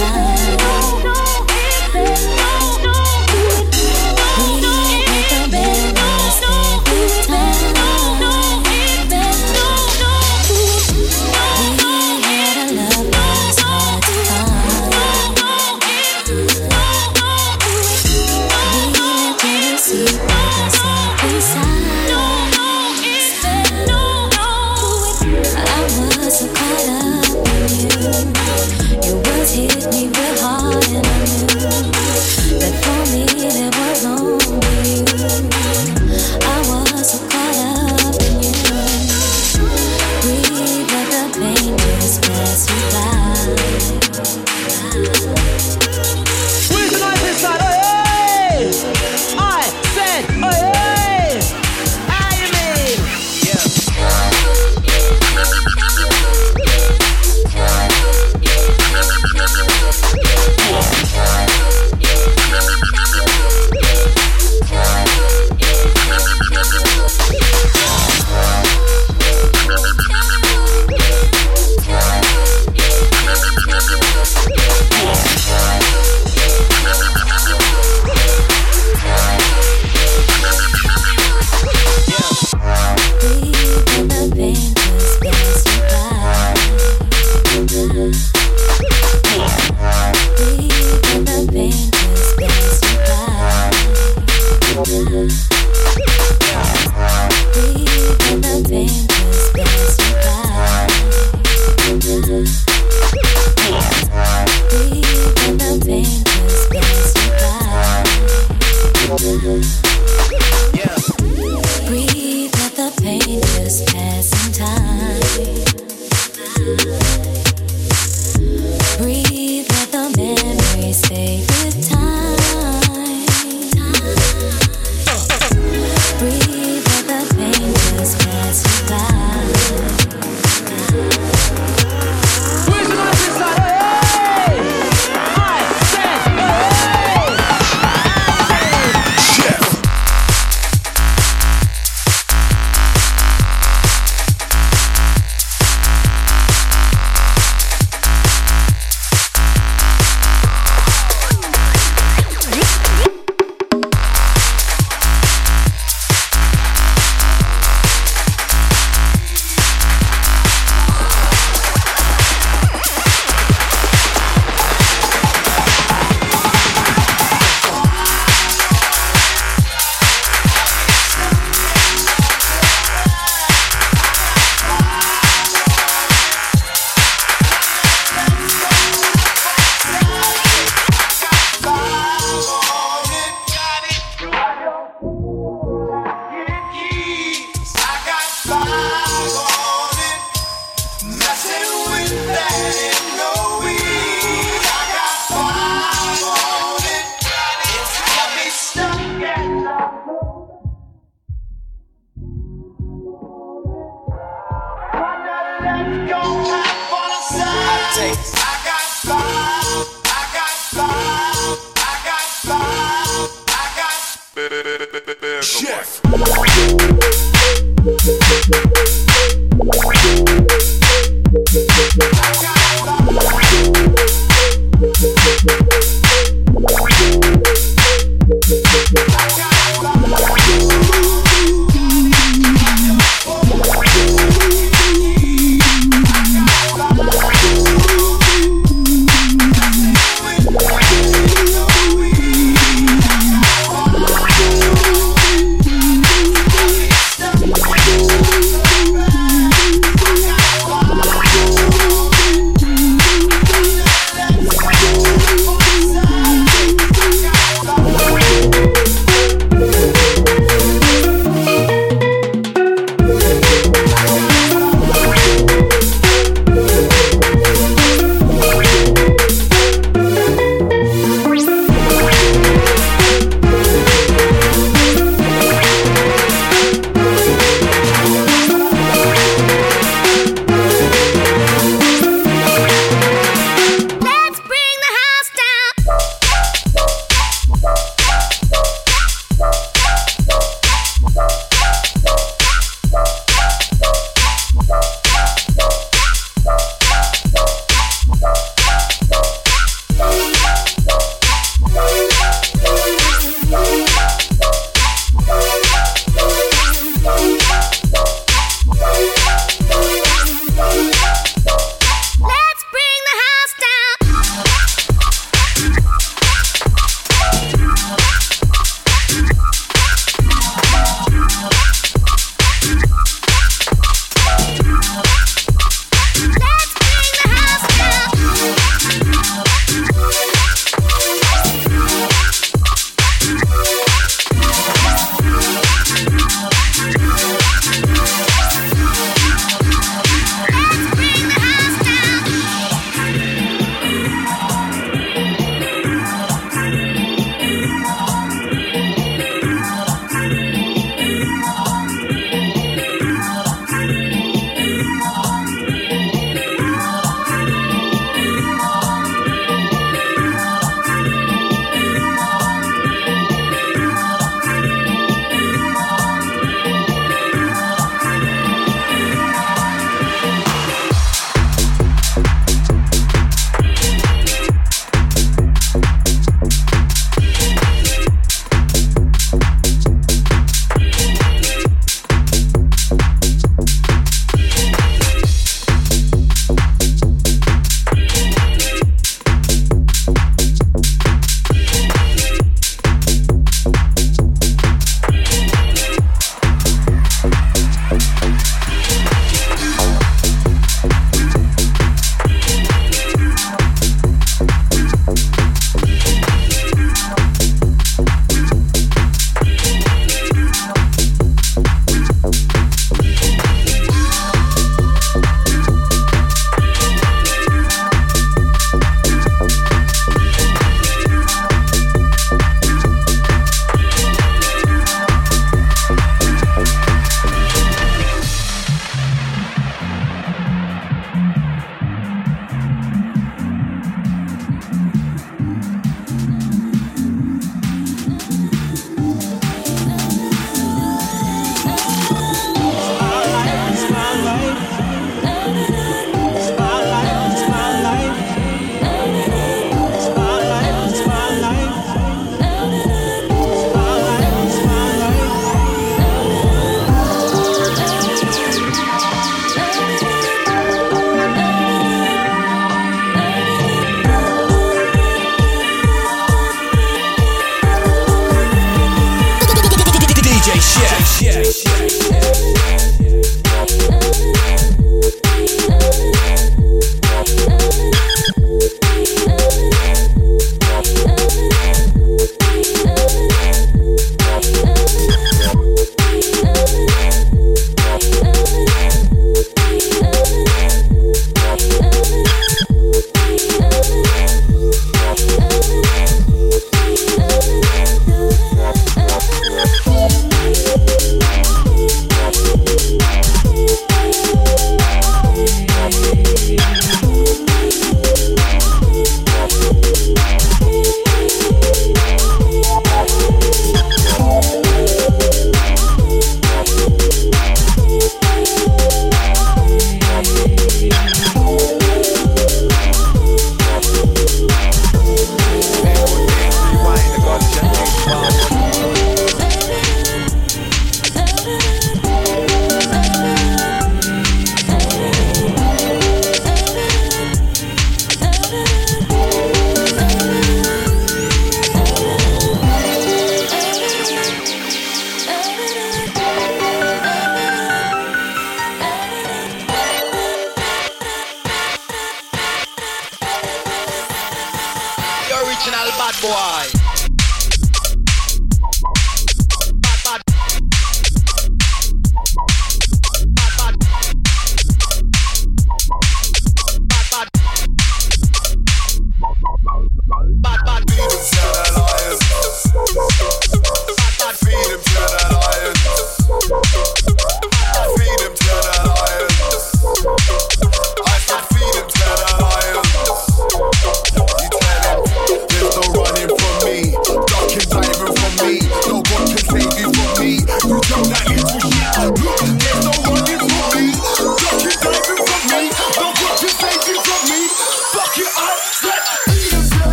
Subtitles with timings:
[0.00, 0.27] Thank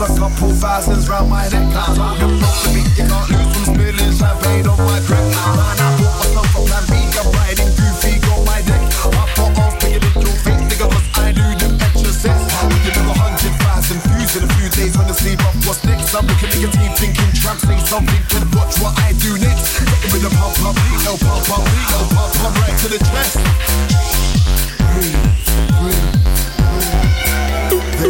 [0.00, 1.74] a couple thousands round my neck.
[1.74, 2.86] I told them not to me.
[2.94, 5.26] you can't lose from spilling champagne on my crack.
[5.26, 8.78] Man, I bought myself a plan B, I'm riding goofy, got my deck.
[8.78, 12.46] I put off, picking it your face, nigga, cause I knew the extra sets.
[12.62, 15.56] I'm looking at a hundred thousand views in a few days when the sleep up
[15.66, 16.14] was next.
[16.14, 19.82] I'm looking at your team thinking tramps say something, to watch what I do next.
[19.82, 22.88] Hit with a pump, pump, beat, L, pump, pump, beat, L, pump, pump, right to
[22.94, 24.07] the chest.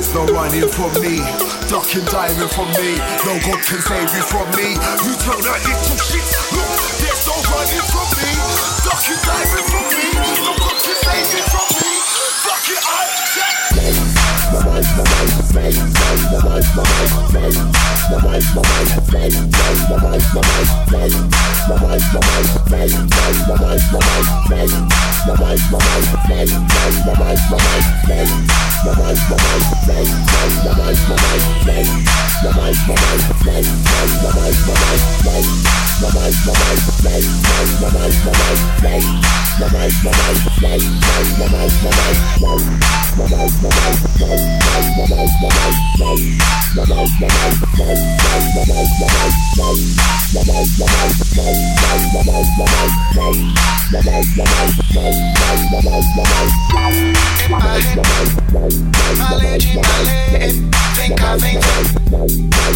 [0.08, 1.20] There's no running from me,
[1.68, 2.96] ducking, diving from me.
[3.28, 4.72] No God can save you from me.
[5.04, 6.64] You tell that little shit, look,
[6.96, 8.32] there's no running from me,
[8.88, 10.08] ducking, diving from me.
[10.48, 11.92] No God can save you from me.
[12.40, 13.04] Fuck it, I'm
[13.36, 13.68] dead.
[19.10, 19.48] Bye.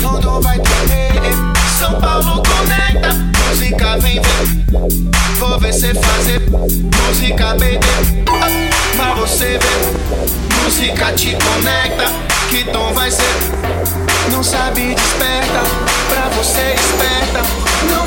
[0.01, 3.13] Tudo vai ter são Paulo conecta,
[3.49, 5.41] música vem ver.
[5.41, 7.81] Vou ver cê fazer, música beber.
[8.29, 12.05] Ah, pra você ver, música te conecta.
[12.51, 13.25] Que tom vai ser?
[14.31, 15.63] Não sabe, desperta.
[16.09, 17.43] Pra você, esperta.
[17.91, 18.02] Não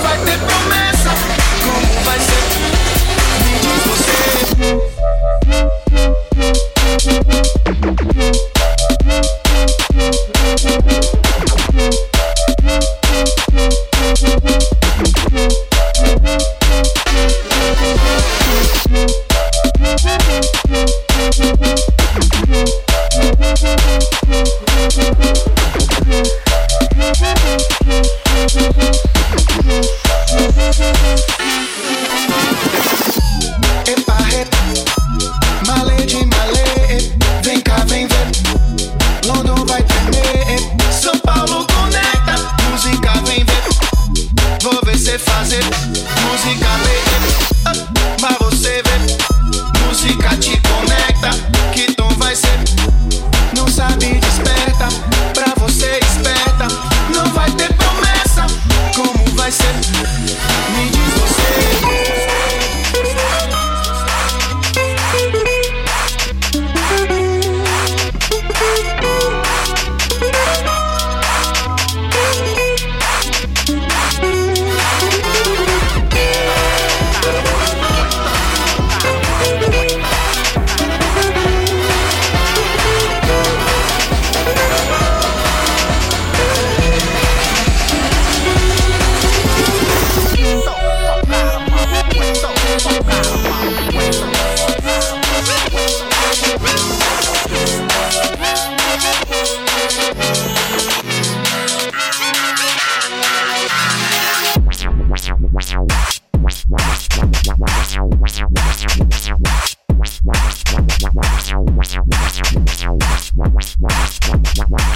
[114.67, 114.95] Wow.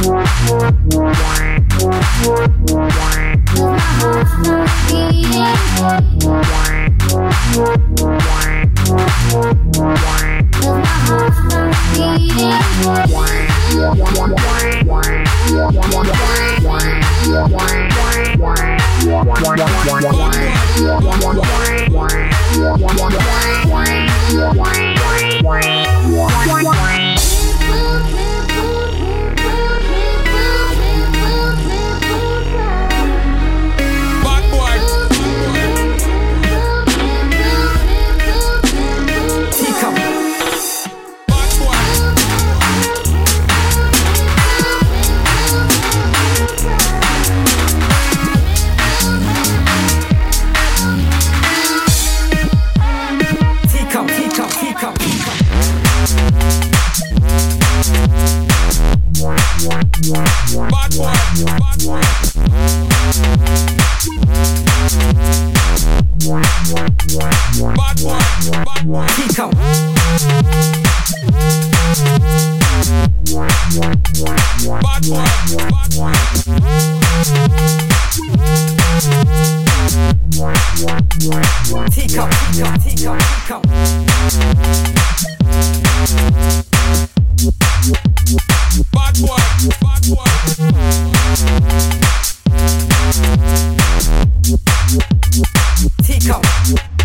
[0.00, 1.20] Tico.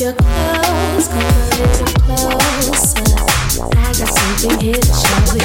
[0.00, 3.04] you're close, closer.
[3.76, 5.44] I got something here to show you.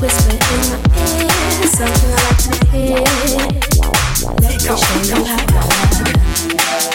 [0.00, 1.28] Whisper in my ear,
[1.68, 3.04] something I like to hear.
[4.40, 5.44] Let me show you how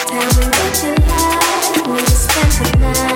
[0.06, 3.15] Tell me what you like, we'll spend the night.